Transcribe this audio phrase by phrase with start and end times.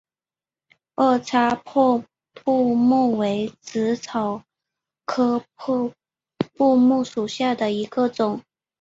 [0.95, 2.03] 二叉破
[2.43, 4.41] 布木为紫草
[5.05, 5.93] 科破
[6.57, 8.41] 布木属下的一个种。